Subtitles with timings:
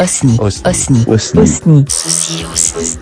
[0.00, 0.38] Osni.
[0.40, 1.04] Osni.
[1.06, 1.44] Osni.
[1.44, 1.84] Osni.
[2.50, 2.98] Osni.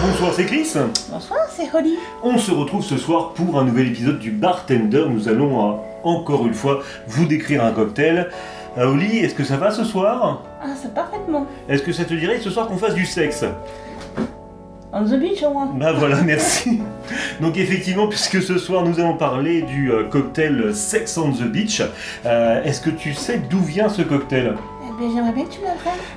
[0.00, 0.72] Bonsoir, c'est Chris.
[1.10, 1.98] Bonsoir, c'est Holly.
[2.22, 5.04] On se retrouve ce soir pour un nouvel épisode du Bartender.
[5.10, 8.30] Nous allons euh, encore une fois vous décrire un cocktail.
[8.78, 10.42] Euh, Oli, est-ce que ça va ce soir?
[10.62, 11.44] Ah, c'est parfaitement.
[11.68, 13.44] Est-ce que ça te dirait ce soir qu'on fasse du sexe?
[14.92, 15.66] On the beach au moins.
[15.66, 16.80] Bah voilà, merci.
[17.40, 21.80] Donc effectivement, puisque ce soir nous allons parler du euh, cocktail Sex on the Beach,
[22.26, 24.54] euh, est-ce que tu sais d'où vient ce cocktail?
[25.02, 25.60] Eh bien, j'aimerais bien que tu.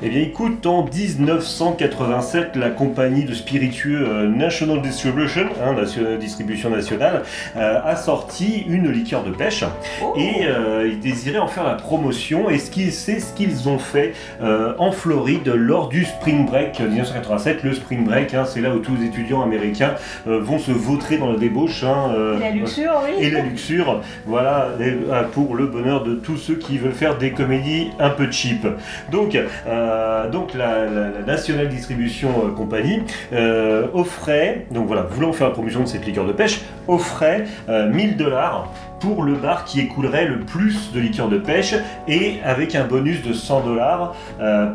[0.01, 6.69] Eh bien écoute, en 1987, la compagnie de spiritueux euh, National Distribution, hein, nation- distribution
[6.69, 7.23] nationale,
[7.55, 9.63] euh, a sorti une liqueur de pêche
[10.03, 10.13] Oh.
[10.17, 14.13] et euh, ils désiraient en faire la promotion et ce c'est ce qu'ils ont fait
[14.41, 17.63] euh, en Floride lors du Spring Break 1987.
[17.63, 19.93] Le Spring Break, hein, c'est là où tous les étudiants américains
[20.27, 21.83] euh, vont se vautrer dans la débauche.
[21.83, 23.25] hein, euh, Et la luxure, oui.
[23.25, 27.17] et la luxure, voilà, et, euh, pour le bonheur de tous ceux qui veulent faire
[27.17, 28.65] des comédies un peu cheap.
[29.11, 29.35] Donc,
[29.67, 33.01] euh, donc la, la- la National Distribution euh, Company
[33.33, 37.89] euh, offrait, donc voilà, voulant faire la promotion de cette liqueur de pêche, offrait euh,
[37.89, 41.75] 1000 dollars pour le bar qui écoulerait le plus de liqueur de pêche
[42.07, 44.15] et avec un bonus de 100 dollars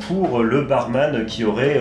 [0.06, 1.80] pour le barman qui aurait,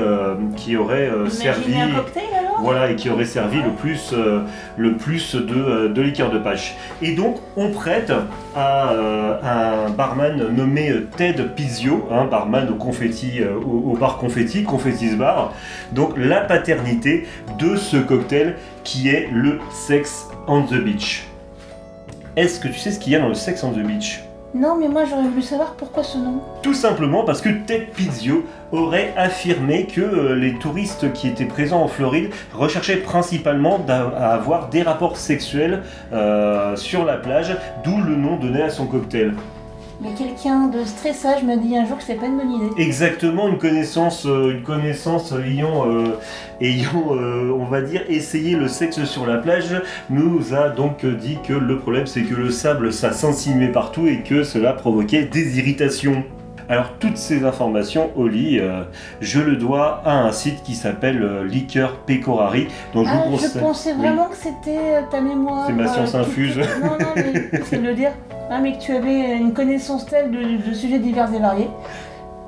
[0.56, 2.24] qui aurait servi un cocktail
[2.60, 4.42] voilà, et qui aurait servi le plus, euh,
[4.78, 6.76] le plus de, euh, liqueur de pêche.
[7.02, 8.12] Et donc, on prête
[8.56, 14.64] à euh, un barman nommé Ted Pizio, un barman au confetti, au, au bar confetti,
[14.64, 15.54] Confetti's Bar,
[15.92, 17.28] donc la paternité
[17.60, 21.28] de ce cocktail qui est le Sex on the Beach.
[22.36, 24.27] Est-ce que tu sais ce qu'il y a dans le Sex on the Beach?
[24.54, 26.42] Non, mais moi j'aurais voulu savoir pourquoi ce nom.
[26.64, 31.82] tout simplement parce que Ted Pizio aurait affirmé que euh, les touristes qui étaient présents
[31.82, 38.16] en Floride recherchaient principalement à avoir des rapports sexuels euh, sur la plage, d'où le
[38.16, 39.34] nom donné à son cocktail.
[40.00, 42.70] Mais quelqu'un de stressage m'a dit un jour que c'était pas une bonne idée.
[42.82, 46.20] Exactement, une connaissance, euh, une connaissance ayant, euh,
[46.62, 49.74] ayant euh, on va dire, essayé le sexe sur la plage,
[50.12, 54.20] nous a donc dit que le problème c'est que le sable ça s'insinuait partout et
[54.22, 56.24] que cela provoquait des irritations.
[56.70, 58.84] Alors toutes ces informations, Oli, euh,
[59.22, 63.38] je le dois à un site qui s'appelle euh, Liqueur Pecorari, dont je Ah, vous
[63.38, 63.62] je conseille.
[63.64, 64.00] pensais Oui.
[64.00, 65.64] vraiment que c'était ta mémoire.
[65.66, 66.58] C'est ma euh, science qui- infuse.
[66.58, 68.12] Non, non, mais c'est de le dire.
[68.50, 71.70] Ah, mais que tu avais une connaissance telle de, de sujets divers et variés.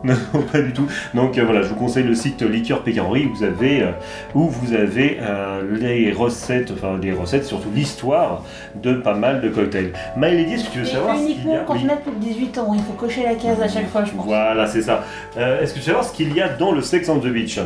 [0.01, 0.15] Non,
[0.49, 0.87] pas du tout.
[1.13, 3.91] Donc euh, voilà, je vous conseille le site Liqueur où vous avez, euh,
[4.33, 8.43] où vous avez euh, les recettes, enfin des recettes, surtout l'histoire
[8.81, 9.91] de pas mal de cocktails.
[10.15, 11.81] Maëlady, est-ce que tu veux Et savoir ce qu'il y uniquement a quand Oui.
[11.85, 14.11] on a plus de 18 ans, il faut cocher la case à chaque fois, je
[14.11, 14.25] pense.
[14.25, 15.03] Voilà, c'est ça.
[15.37, 17.27] Euh, est-ce que tu veux savoir ce qu'il y a dans le Sex on the
[17.27, 17.59] Beach?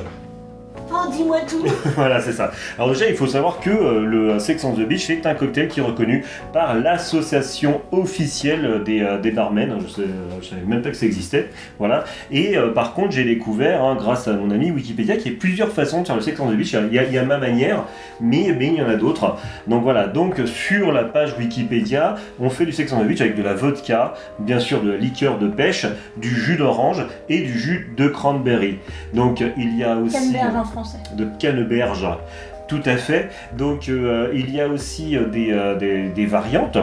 [1.13, 1.63] Dis-moi tout
[1.95, 2.51] Voilà, c'est ça.
[2.77, 5.67] Alors déjà, il faut savoir que euh, le Sex on the Beach est un cocktail
[5.67, 9.77] qui est reconnu par l'association officielle des, euh, des barmen.
[9.81, 11.49] Je, sais, euh, je savais même pas que ça existait.
[11.79, 12.03] Voilà.
[12.31, 15.37] Et euh, par contre, j'ai découvert, hein, grâce à mon ami Wikipédia, qu'il y a
[15.37, 16.73] plusieurs façons de faire le Sex on the Beach.
[16.73, 17.83] Il y a, il y a ma manière,
[18.19, 19.37] mais, mais il y en a d'autres.
[19.67, 20.07] Donc voilà.
[20.07, 23.53] Donc sur la page Wikipédia, on fait du Sex on the Beach avec de la
[23.53, 25.85] vodka, bien sûr de la liqueur de pêche,
[26.17, 28.79] du jus d'orange et du jus de cranberry.
[29.13, 30.97] Donc il y a aussi Canneberge en français.
[31.15, 32.07] De canneberge.
[32.67, 33.29] Tout à fait.
[33.57, 36.77] Donc euh, il y a aussi euh, des, euh, des- des variantes.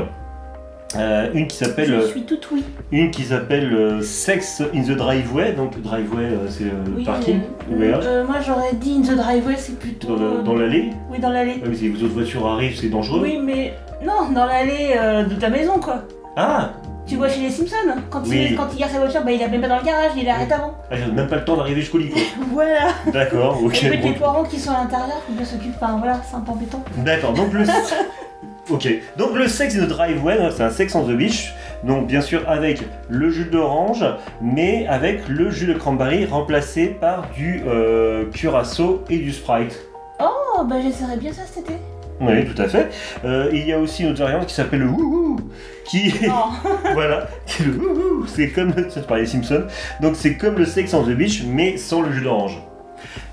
[0.96, 2.64] Euh, une qui s'appelle Je suis tout oui.
[2.90, 5.52] une qui s'appelle Sex in the Driveway.
[5.52, 7.40] Donc driveway c'est le Oui, parking,
[7.72, 10.16] euh, moi j'aurais dit in the driveway, c'est plutôt.
[10.44, 10.90] Dans l'allée?
[11.10, 11.60] Oui, dans l'allée.
[11.64, 13.20] Ah oui, si vos autres voitures arrivent, c'est dangereux.
[13.22, 13.72] Oui, mais
[14.04, 14.94] non, dans l'allée
[15.30, 16.02] de ta maison quoi.
[16.36, 16.72] Ah,
[17.10, 17.74] Tu vois chez les Simpsons,
[18.08, 18.46] quand, Oui.
[18.52, 20.24] il, quand il garde sa voiture, bah, il la met pas dans le garage, il
[20.24, 20.74] l'arrête avant.
[20.88, 22.08] ah, j'ai même pas le temps d'arriver jusqu'au lit.
[22.08, 22.22] quoi.
[22.52, 22.90] Voilà.
[23.12, 23.82] D'accord, ok.
[23.82, 24.08] Et bon.
[24.10, 25.74] les poirons qui sont à l'intérieur, bien s'occuper.
[25.74, 26.84] Enfin voilà, c'est un peu embêtant.
[26.98, 27.64] D'accord, donc le.
[28.70, 31.52] ok, donc le sex in the driveway, c'est un sex on the beach.
[31.82, 34.04] Donc bien sûr avec le jus d'orange,
[34.40, 39.76] mais avec le jus de cranberry remplacé par du euh, curacao et du sprite.
[40.20, 41.74] Oh, bah j'essaierai bien ça cet été.
[42.20, 42.90] Oui, tout à fait.
[43.24, 45.38] Euh, il y a aussi une autre variante qui s'appelle le wouhou,
[45.84, 46.30] qui est
[46.92, 48.26] voilà, qui est le wouhou.
[48.26, 49.64] C'est comme c'est par les Simpsons.
[50.00, 52.60] Donc c'est comme le sex on the beach, mais sans le jus d'orange.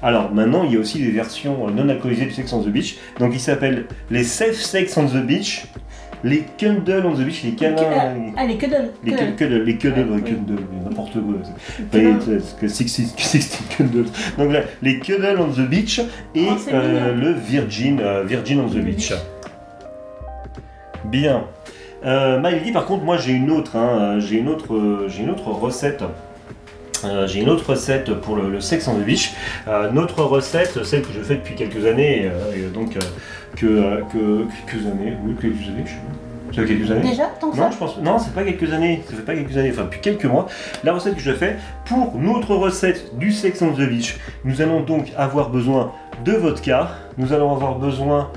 [0.01, 2.97] Alors maintenant, il y a aussi des versions non alcoolisées du Sex on the Beach.
[3.19, 5.67] Donc ils s'appellent les Safe Sex on the Beach,
[6.23, 7.75] les Cundle on the Beach, les câlins.
[7.75, 8.91] Que dalle.
[9.03, 10.23] Les cuddles, les cuddles, oui.
[10.23, 11.35] cuddles, n'importe quoi.
[12.67, 14.05] C'est- 16 16 cuddles.
[14.37, 15.99] Donc là, les cuddles on the beach
[16.35, 19.13] et Oh, euh, le virgin, euh, virgin on the beach.
[21.05, 21.43] Bien.
[22.05, 25.23] Euh, Maëlys, par contre, moi j'ai une autre, hein, euh, j'ai une autre, euh, j'ai
[25.23, 26.03] une autre recette.
[27.05, 29.33] Euh, j'ai une autre recette pour le, le sex on the beach.
[29.67, 32.97] Euh, notre recette, celle que je fais depuis quelques années, euh, et donc
[33.55, 36.53] que, que quelques années, oui quelques années, je sais pas.
[36.55, 37.09] Ça fait quelques années.
[37.09, 39.35] Déjà, tant que Non, ça je pense non, c'est pas quelques années, ça fait pas
[39.35, 40.47] quelques années, enfin depuis quelques mois.
[40.83, 44.81] La recette que je fais pour notre recette du Sex on the Beach, nous allons
[44.81, 45.91] donc avoir besoin
[46.23, 48.31] de vodka, nous allons avoir besoin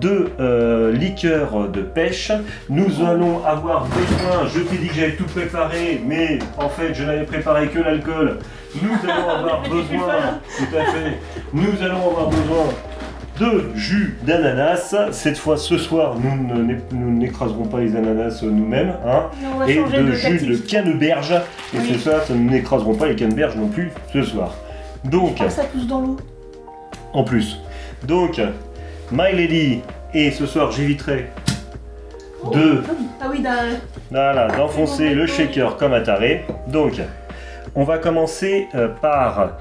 [0.00, 2.32] de euh, liqueur de pêche,
[2.68, 7.04] nous allons avoir besoin, je t'ai dit que j'avais tout préparé, mais en fait je
[7.04, 8.38] n'avais préparé que l'alcool.
[8.82, 11.18] Nous allons avoir besoin, tout à fait,
[11.52, 12.64] nous allons avoir besoin
[13.40, 14.94] de jus d'ananas.
[15.10, 18.94] Cette fois, ce soir, nous n'écraserons pas les ananas nous-mêmes.
[19.06, 19.24] Hein,
[19.66, 21.32] et de, de, jus de canneberge.
[21.74, 21.92] Et Oui.
[21.92, 24.54] ce soir, ça nous n'écraserons pas les canneberges non plus ce soir.
[25.04, 26.16] Donc, ça pousse dans l'eau.
[27.12, 27.58] en plus.
[28.06, 28.40] Donc,
[29.12, 29.80] My Lady,
[30.12, 31.26] et ce soir, j'éviterai
[32.42, 33.44] Oh, de, Ah oui, ah oui
[34.10, 36.44] voilà, d'enfoncer le shaker comme un taré.
[36.68, 37.00] Donc,
[37.74, 39.52] on va commencer euh, par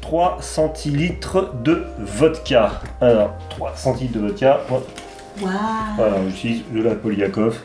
[0.00, 2.80] 3 centilitres de vodka.
[3.00, 4.60] Alors, 3 centilitres de vodka.
[4.68, 4.82] Moi,
[5.40, 5.52] Waouh.
[5.96, 7.58] Voilà, j'utilise de la Polyakov.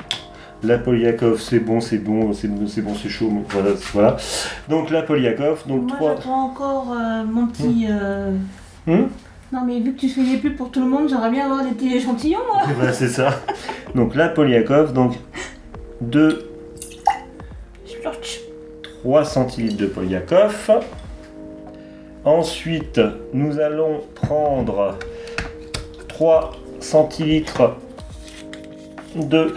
[0.63, 3.31] La Polyakov, c'est bon, c'est bon, c'est bon, c'est bon, c'est chaud.
[3.50, 4.18] Voilà, voilà.
[4.69, 6.16] Donc la Polyakov, donc Moi 3.
[6.18, 7.88] j'attends encore euh, mon petit.
[7.89, 8.31] euh,
[8.88, 9.10] Hum
[9.53, 11.71] Non mais vu que tu fais pubs pour tout le monde, j'aimerais bien avoir des
[11.71, 12.91] petits échantillons moi.
[12.94, 13.41] C'est ça.
[13.95, 15.13] Donc la Polyakov, donc
[16.01, 16.51] 2,
[17.85, 18.41] Splurch.
[19.03, 20.71] 3 centilitres de Polyakov.
[22.25, 22.99] Ensuite,
[23.33, 24.97] nous allons prendre
[26.09, 26.51] 3
[26.81, 27.77] centilitres
[29.15, 29.55] de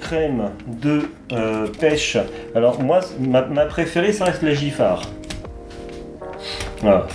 [0.00, 2.16] crème de euh, pêche.
[2.54, 5.02] Alors moi, ma, ma préférée, ça reste la Giffard.
[6.80, 7.06] Voilà.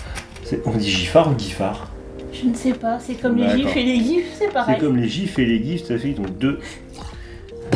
[0.65, 1.91] On dit Giffard ou Giffard
[2.31, 4.75] Je ne sais pas, c'est comme les gifs et les gifs, c'est pareil.
[4.77, 6.59] C'est comme les gifs et les gifs, ça fait donc deux.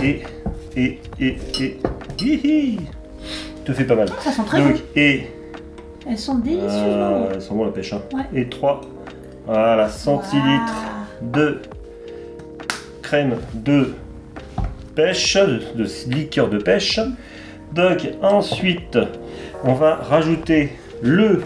[0.03, 0.21] Et,
[0.75, 1.77] et, et, et.
[2.21, 2.79] Hihi
[3.65, 4.09] Te fait pas mal.
[4.19, 4.79] Ça sent très Donc, bon.
[4.95, 5.27] et.
[6.07, 6.69] Elles sont délicieuses.
[6.71, 7.93] Euh, elles sont bonnes la pêche.
[7.93, 8.01] Hein.
[8.13, 8.41] Ouais.
[8.41, 8.81] Et 3
[9.45, 10.83] voilà, centilitres
[11.21, 11.59] de
[13.01, 13.93] crème de
[14.95, 16.99] pêche, de, de liqueur de pêche.
[17.73, 18.97] Donc ensuite,
[19.63, 20.69] on va rajouter
[21.01, 21.41] le...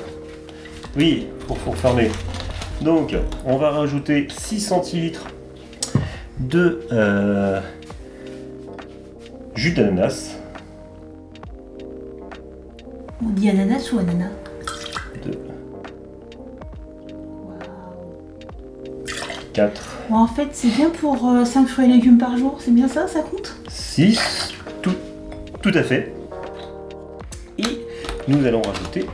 [0.95, 2.11] Oui, pour, pour fermer.
[2.81, 5.27] Donc, on va rajouter 6 centilitres
[6.39, 7.59] de euh,
[9.55, 10.35] jus d'ananas.
[13.25, 14.29] On dit ananas ou ananas?
[15.25, 15.31] De
[17.45, 17.57] Waouh.
[19.53, 22.87] 4, Bon, en fait, c'est bien pour 5 fruits et légumes par jour, c'est bien
[22.87, 23.55] ça, ça compte?
[23.69, 24.95] 6, tout,
[25.61, 26.13] tout à fait.
[27.57, 27.85] Et
[28.27, 29.05] nous allons rajouter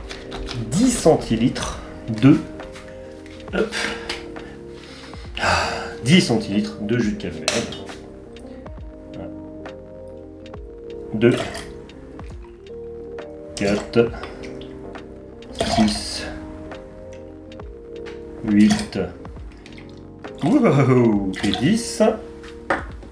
[0.80, 1.78] 10 centilitres
[2.22, 2.38] de...
[3.52, 3.74] hop,
[5.38, 5.68] ah,
[6.06, 7.84] 10 centilitres de jus de canneberge.
[11.12, 11.36] 2,
[13.56, 14.10] 4,
[15.76, 16.26] 6,
[18.44, 18.98] 8,
[20.42, 22.02] Wow, et 10.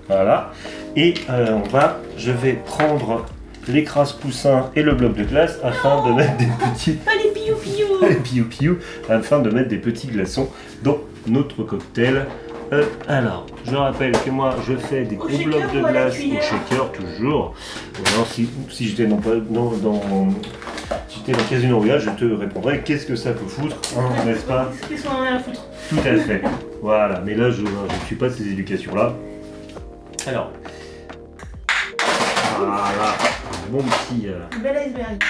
[0.07, 0.53] Voilà.
[0.97, 3.27] Et euh, on va, je vais prendre
[3.69, 7.18] l'écrase poussin et le bloc de glace afin de mettre des petits Allez,
[7.55, 8.79] piou piou Allez, piou piou,
[9.09, 10.49] afin de mettre des petits glaçons
[10.83, 12.27] dans notre cocktail.
[12.73, 16.93] Euh, alors, je rappelle que moi je fais des gros blocs de glace au shaker
[16.93, 17.55] toujours.
[17.99, 20.29] Ou alors si, si j'étais pas dans, dans
[21.09, 24.45] si j'étais dans Casino Royale, je te répondrais qu'est-ce que ça peut foutre, hein, n'est-ce
[24.45, 26.43] pas Qu'est-ce qu'on en a à foutre Tout à fait.
[26.83, 29.15] Voilà, mais là je ne suis pas de ces éducations-là.
[30.27, 30.53] Alors,
[32.59, 33.15] voilà,
[33.67, 35.23] un bon petit, euh, Bel iceberg.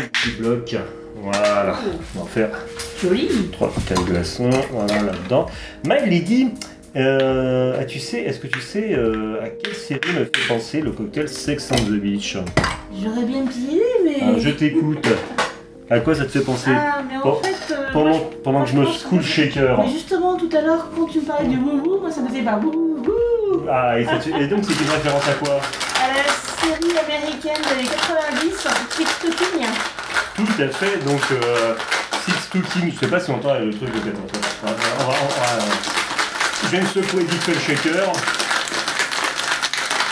[0.00, 0.76] Petit bloc.
[1.20, 1.74] Voilà,
[2.14, 2.50] on va en faire
[3.02, 3.28] Joli.
[3.52, 5.46] trois quatre glaçons, voilà là-dedans.
[5.84, 6.50] My Lady,
[6.96, 10.80] euh, ah, tu sais, est-ce que tu sais euh, à quelle série me fait penser
[10.80, 12.36] le cocktail Sex on the Beach?
[13.02, 14.16] J'aurais bien pillé, mais.
[14.22, 15.06] Ah, Je t'écoute.
[15.90, 16.70] À quoi ça te fait penser?
[16.72, 17.72] Ah, mais en fait.
[17.74, 19.78] euh, pendant, moi, pendant que je me franchement, secoue le shaker.
[19.82, 22.42] Mais justement, tout à l'heure, quand tu me parlais du wouhou, moi ça me faisait
[22.42, 23.02] pas wouhou
[23.68, 25.54] Ah, et, ça te- et donc c'est une référence à quoi?
[25.96, 26.22] À la
[26.68, 29.66] série américaine des 90, TikToking.
[30.36, 31.74] Tout à fait, donc euh,
[32.24, 34.14] Six Cooking, je sais pas si on entend le truc de 14
[34.62, 35.70] On va, on va, on va, euh,
[36.64, 38.12] je viens de secouer vite fait le shaker.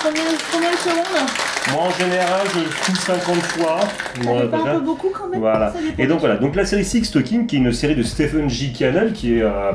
[0.03, 0.23] Combien,
[0.53, 1.29] combien de secondes?
[1.73, 3.81] Moi en général je fous 50 fois.
[3.81, 4.71] Ça Moi, pas déjà.
[4.71, 5.75] un peu beaucoup quand même Voilà.
[5.99, 8.73] Et donc voilà, donc la série Six Talking, qui est une série de Stephen J.
[8.73, 9.73] Cannell, qui est, euh,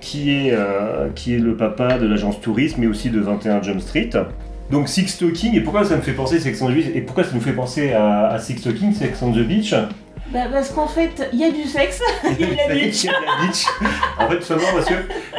[0.00, 3.80] qui est, euh, qui est le papa de l'agence tourisme, mais aussi de 21 Jump
[3.80, 4.10] Street.
[4.70, 7.24] Donc Six Talking, et pourquoi ça me fait penser Sex on the Beach, et pourquoi
[7.24, 9.74] ça nous fait penser à, à Six Talking, Sex on the Beach
[10.32, 13.06] Bah, parce qu'en fait, il y a du sexe, il y a de la bitch.
[14.18, 14.94] En fait, tout simplement parce que,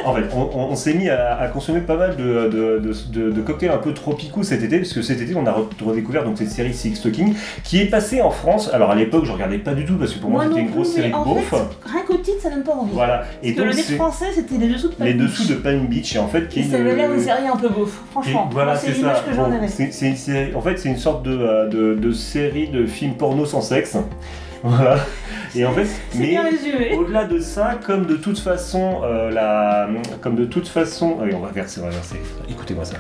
[0.06, 2.94] en fait, on, on- on s'est mis à, à consommer pas mal de, de, de-
[3.12, 5.84] de- de cocktails un peu tropicaux cet été, parce que cet été, on a re-
[5.84, 8.70] redécouvert donc cette série Six Talking, qui est passée en France.
[8.74, 10.72] Alors à l'époque, je regardais pas du tout, parce que pour moi, Moi c'était une
[10.72, 11.56] grosse série de fait,
[11.92, 12.92] rien qu'au titre, ça donne pas envie.
[12.94, 13.24] Voilà.
[13.44, 15.50] Et Parce que le donc, c'est français, c'était les dessous de les Palm dessous Beach.
[15.52, 17.58] de Palm Beach, et en fait, qui Et est ça avait l'air une- série un
[17.58, 18.50] peu beauf, et franchement.
[18.52, 19.24] voilà, c'est ça.
[19.28, 19.52] que Bon,
[20.06, 23.46] une série- en fait, c'est une sorte de, euh, de, de série de films porno
[23.46, 23.98] sans sexe.
[24.66, 24.98] Voilà.
[25.56, 26.38] Et en fait, mais
[26.96, 29.88] au-delà de ça, comme de toute façon, euh, la,
[30.22, 32.20] comme de toute façon, oui, on va verser, on va verser.
[32.50, 32.96] Écoutez-moi ça.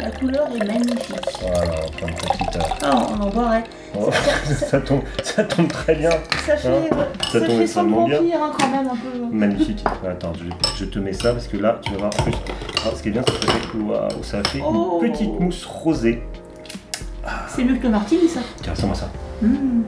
[0.00, 1.20] La couleur est magnifique.
[1.40, 2.56] Voilà, comme petite.
[2.56, 3.64] euh, Ah, on en boirait.
[3.96, 4.10] oh,
[4.70, 6.10] ça tombe, ça tombe très bien.
[6.46, 8.18] Ça fait, Hein Ça ça tombe fait son bien.
[8.34, 9.18] hein, quand même un peu.
[9.30, 9.84] Magnifique.
[10.08, 10.44] Attends, je,
[10.78, 12.10] je te mets ça parce que là, tu vas voir.
[12.10, 12.32] Plus,
[12.84, 15.00] ah, ce qui est bien, c'est que ça fait, ça fait Oh.
[15.02, 16.22] une petite mousse rosée.
[17.58, 18.38] C'est mieux que le martini, ça.
[18.62, 19.10] Tiens, moi ça.
[19.42, 19.82] Mmh.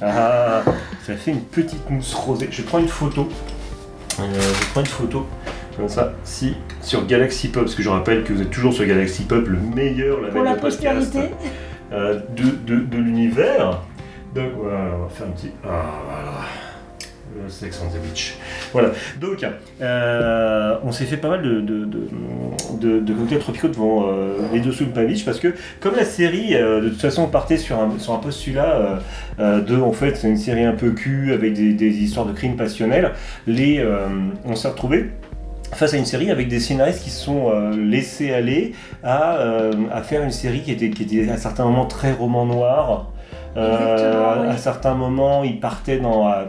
[0.00, 0.62] Ah,
[1.06, 2.48] ça fait une petite mousse rosée.
[2.50, 3.28] Je prends une photo.
[4.18, 5.26] Euh, je prends une photo.
[5.76, 8.86] Comme ça, si sur Galaxy Pop, parce que je rappelle que vous êtes toujours sur
[8.86, 11.34] Galaxy Pop, le meilleur label Pour la de podcast postérité.
[11.92, 13.82] euh, de, de, de l'univers.
[14.34, 15.50] Donc voilà, on va faire un petit.
[15.64, 16.32] Ah voilà.
[17.48, 18.36] Sex on the Beach.
[18.72, 18.90] Voilà.
[19.20, 19.44] Donc,
[19.80, 24.84] euh, on s'est fait pas mal de, de, de, cocktails tropicaux devant euh, les dessous
[24.84, 27.98] de Palm Beach parce que, comme la série, euh, de toute façon, partait sur un,
[27.98, 28.96] sur un postulat euh,
[29.40, 32.32] euh, de, en fait, c'est une série un peu cul avec des, des histoires de
[32.32, 33.12] crimes passionnels,
[33.46, 34.06] les, euh,
[34.44, 35.10] on s'est retrouvé
[35.72, 39.72] face à une série avec des scénaristes qui se sont euh, laissés aller à, euh,
[39.92, 43.10] à faire une série qui était, qui était à certains moments très roman noir.
[43.56, 44.48] Euh, oui.
[44.48, 46.44] À certains moments, ils partaient dans, euh,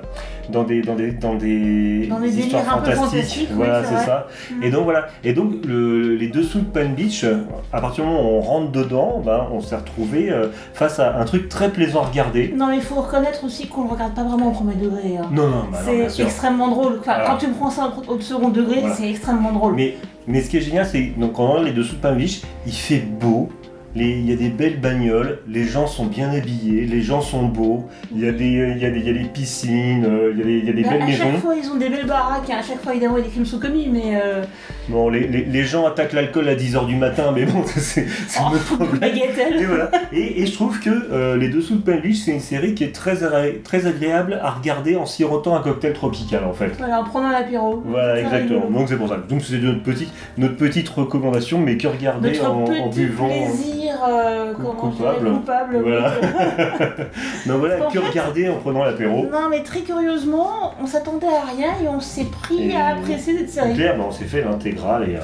[0.52, 3.10] dans, des, dans, des, dans des, Dans des histoires délires un peu fantastiques.
[3.12, 4.28] fantastiques, oui, voilà, c'est ça.
[4.52, 4.64] Mm.
[4.64, 5.08] Et donc voilà.
[5.24, 7.26] Et donc le- les dessous de Palm Beach,
[7.74, 11.18] à partir du moment où on rentre dedans, ben, on s'est retrouvé euh, face à
[11.20, 12.54] un truc très plaisant à regarder.
[12.56, 15.18] Non, mais il faut reconnaître aussi qu'on le regarde pas vraiment au premier degré.
[15.18, 15.28] hein.
[15.32, 16.98] Non, non, bah c'est extrêmement drôle.
[17.00, 17.26] Enfin, Voilà.
[17.30, 18.96] Quand tu prends ça au au second degré, Voilà.
[18.96, 19.74] c'est extrêmement drôle.
[19.76, 19.96] Mais,
[20.28, 22.42] mais ce qui est génial, c'est donc quand on regarde les dessous de Palm Beach,
[22.66, 23.50] il fait beau.
[23.98, 27.44] Les- Il y a des belles bagnoles, les gens sont bien habillés, les gens sont
[27.44, 30.32] beaux, il y a des, il y a des, il y a des piscines, euh,
[30.34, 31.24] il y a des, il y a des Bah, belles à maisons.
[31.32, 32.50] chaque fois, ils ont des belles baraques.
[32.50, 32.58] hein.
[32.60, 34.44] À chaque fois, évidemment, des crimes sont commis, mais euh,
[34.90, 38.06] Bon, les, les, les gens attaquent l'alcool à 10h du matin, mais bon, c'est
[38.40, 39.12] Oh, notre problème.
[39.14, 39.92] Et voilà.
[40.14, 42.84] Et, et je trouve que euh, Les Dessous de Palm Beach, c'est une série qui
[42.86, 43.16] est très,
[43.64, 46.72] très agréable à regarder en sirotant un cocktail tropical, en fait.
[46.78, 47.84] Voilà, en prenant l'apéro.
[47.86, 48.62] Voilà, exactement.
[48.62, 48.80] rigolo.
[48.80, 49.18] Donc c'est pour ça.
[49.28, 53.28] Donc c'est notre petite, notre petite recommandation, mais que regarder Notre en, buvant.
[53.28, 55.32] plaisir euh, comment coupable.
[55.32, 55.78] coupable.
[55.84, 56.12] Voilà.
[57.48, 59.26] non voilà, que regarder en prenant l'apéro.
[59.32, 63.38] Non, mais très curieusement, on s'attendait à rien et on s'est pris Et- à apprécier
[63.38, 63.74] cette série.
[63.76, 65.20] clair, bah, on s'est fait l'intégrale et, euh,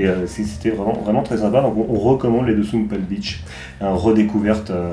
[0.00, 1.60] et euh, c'était vraiment, vraiment très sympa.
[1.62, 3.42] Donc on, on recommande les dessous de Palm Beach.
[3.80, 4.92] Un redécouverte, euh,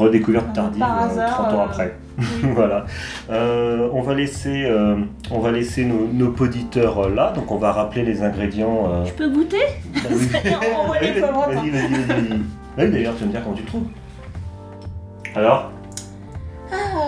[0.00, 1.96] redécouverte Euh, tardive euh, hasard, 30 ans euh, après.
[2.54, 2.84] Voilà.
[3.30, 4.96] Euh, on va laisser, euh,
[5.30, 7.32] on va laisser nos, nos auditeurs euh, là.
[7.34, 9.04] Donc on va rappeler les ingrédients.
[9.06, 9.56] Je peux goûter?
[9.94, 11.70] Vas-y.
[11.70, 12.40] Vas-y, vas-y.
[12.78, 13.86] Oui, d'ailleurs, tu vas me dire comment tu le trouves.
[15.34, 15.70] Alors?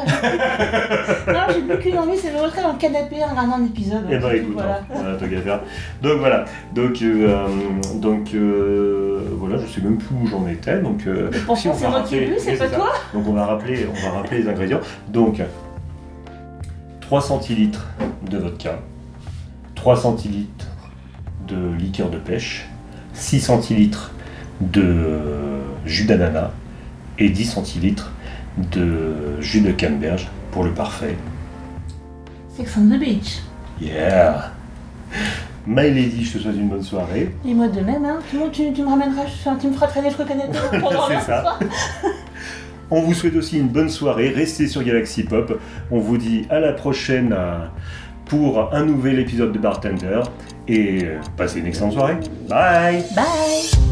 [0.05, 4.05] Non, j'ai plus qu'une envie, c'est de retrouver dans le canapé en regardant un épisode.
[4.11, 4.81] Eh ben écoute, tout, voilà.
[4.95, 5.61] hein, tant qu'à faire.
[6.03, 6.45] Donc voilà,
[6.75, 7.47] donc, euh,
[7.97, 10.79] donc euh, voilà, je sais même plus où j'en étais.
[10.81, 12.77] Donc, euh, si c'est moi qui ai bu, c'est pas ça.
[12.77, 14.81] toi Donc on va rappeler, on va rappeler les ingrédients.
[15.09, 15.41] Donc
[17.01, 17.87] 3 centilitres
[18.31, 18.79] de vodka,
[19.75, 20.67] 3 centilitres
[21.49, 22.69] de liqueur de pêche,
[23.15, 24.13] 6 centilitres
[24.61, 25.19] de
[25.85, 26.51] jus d'ananas
[27.19, 28.11] et 10 centilitres
[28.57, 31.17] de jus de canneberge pour le parfait.
[32.57, 33.41] Sex on the beach.
[33.81, 34.53] Yeah
[35.67, 37.35] My lady, je te souhaite une bonne soirée.
[37.47, 38.19] Et moi de même, hein.
[38.31, 39.23] Tu, tu, tu me ramèneras,
[39.61, 40.11] tu me feras traîner
[40.81, 41.59] pendant C'est l'heure ça.
[42.91, 44.31] On vous souhaite aussi une bonne soirée.
[44.31, 45.59] Restez sur Galaxy Pop.
[45.91, 47.59] On vous dit à la prochaine euh,
[48.27, 50.21] pour un nouvel épisode de Bartender.
[50.69, 52.17] Et euh, passez une excellente soirée.
[52.49, 53.92] Bye Bye